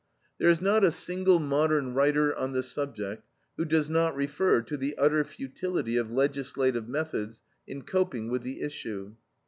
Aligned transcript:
There 0.39 0.49
is 0.49 0.61
not 0.61 0.83
a 0.83 0.89
single 0.89 1.37
modern 1.37 1.93
writer 1.93 2.35
on 2.35 2.53
the 2.53 2.63
subject 2.63 3.23
who 3.55 3.65
does 3.65 3.87
not 3.87 4.15
refer 4.15 4.63
to 4.63 4.75
the 4.75 4.97
utter 4.97 5.23
futility 5.23 5.95
of 5.95 6.09
legislative 6.09 6.87
methods 6.89 7.43
in 7.67 7.83
coping 7.83 8.27
with 8.27 8.41
the 8.41 8.61
issue. 8.61 9.13